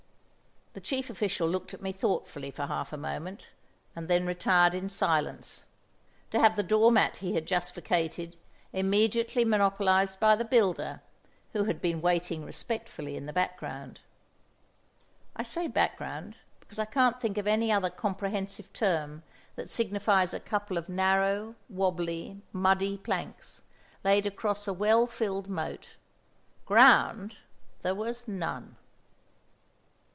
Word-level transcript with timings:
The 0.73 0.79
Chief 0.79 1.09
Official 1.09 1.49
looked 1.49 1.73
at 1.73 1.81
me 1.81 1.91
thoughtfully 1.91 2.49
for 2.49 2.65
half 2.65 2.93
a 2.93 2.97
moment, 2.97 3.49
and 3.93 4.07
then 4.07 4.25
retired 4.25 4.73
in 4.73 4.87
silence—to 4.87 6.39
have 6.39 6.55
the 6.55 6.63
door 6.63 6.93
mat 6.93 7.17
he 7.17 7.33
had 7.35 7.45
just 7.45 7.75
vacated 7.75 8.37
immediately 8.71 9.43
monopolised 9.43 10.17
by 10.21 10.37
the 10.37 10.45
builder, 10.45 11.01
who 11.51 11.65
had 11.65 11.81
been 11.81 11.99
waiting 12.01 12.45
respectfully 12.45 13.17
in 13.17 13.25
the 13.25 13.33
background. 13.33 13.99
(I 15.35 15.43
say 15.43 15.67
background, 15.67 16.37
because 16.61 16.79
I 16.79 16.85
can't 16.85 17.19
think 17.19 17.37
of 17.37 17.47
any 17.47 17.69
other 17.69 17.89
comprehensive 17.89 18.71
term 18.71 19.23
that 19.57 19.69
signifies 19.69 20.33
a 20.33 20.39
couple 20.39 20.77
of 20.77 20.87
narrow, 20.87 21.55
wobbly, 21.67 22.43
muddy 22.53 22.97
planks, 22.97 23.61
laid 24.05 24.25
across 24.25 24.65
a 24.69 24.73
well 24.73 25.05
filled 25.05 25.49
moat; 25.49 25.89
ground 26.65 27.39
there 27.81 27.93
was 27.93 28.25
none.) 28.25 28.77